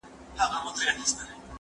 [0.37, 0.91] زدکړه وکړه،